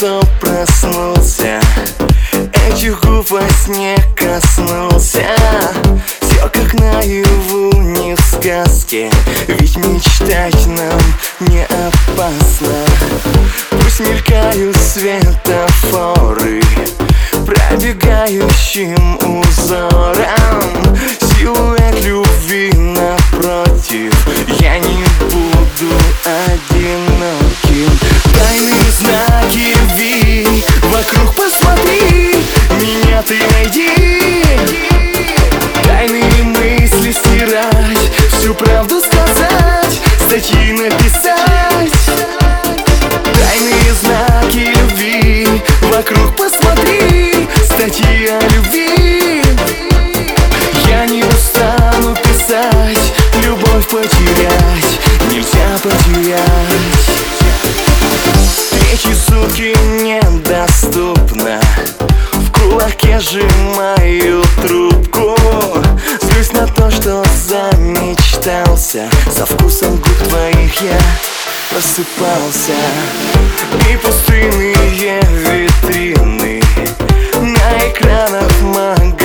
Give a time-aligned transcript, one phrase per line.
[0.00, 1.60] что проснулся.
[2.66, 5.26] Этих губ во сне коснулся.
[6.22, 9.10] Все как наяву, не в сказке.
[9.46, 10.98] Ведь мечтать нам
[11.40, 12.82] не опасно.
[13.72, 16.62] Пусть мелькают светофоры
[17.44, 20.96] Пробегающим узором.
[21.20, 24.14] Силуэт любви напротив.
[24.60, 25.92] Я не буду
[26.24, 26.69] одиноким
[33.30, 34.42] ты найди.
[35.84, 41.92] Тайные мысли стирать Всю правду сказать Статьи написать.
[43.22, 45.46] Тайные знаки любви
[45.82, 49.42] Вокруг посмотри Статьи о любви.
[50.88, 53.12] Я не устану писать
[53.44, 54.98] Любовь потерять
[55.30, 56.40] Нельзя потерять.
[58.72, 59.80] Третьи сутки
[61.50, 61.59] кулаке
[63.30, 65.36] сжимаю трубку.
[66.20, 69.08] Злюсь на то, что замечтался.
[69.30, 70.98] За вкусом губ твоих я
[71.70, 72.72] просыпался.
[73.88, 76.60] И пустынные витрины
[77.40, 79.19] На экранах магазинов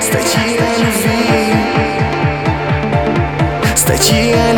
[0.00, 1.24] Статьи о любви
[3.74, 4.53] Статьи о любви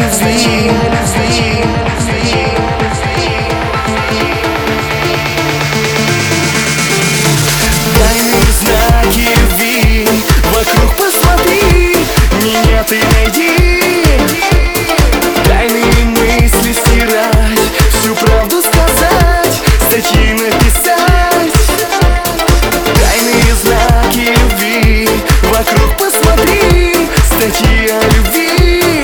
[13.17, 14.05] Найди,
[15.47, 21.53] тайные мысли стирать, всю правду сказать, статьи написать.
[23.01, 25.09] Тайные знаки любви,
[25.45, 27.09] вокруг посмотри.
[27.25, 29.03] Статья любви,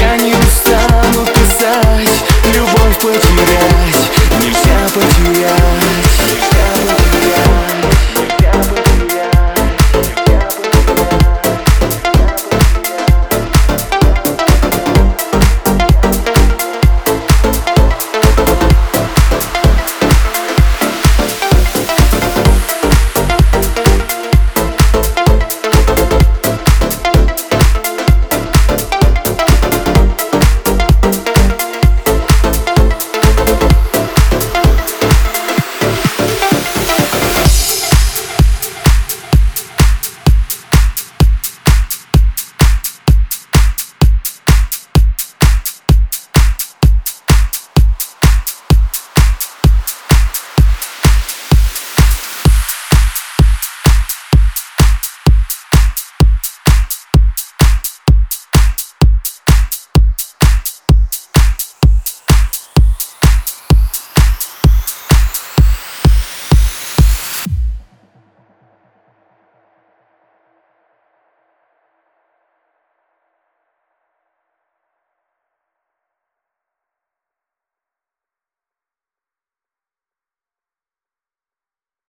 [0.00, 2.24] я не устану писать.
[2.52, 4.10] Любовь потерять
[4.40, 5.75] Нельзя потерять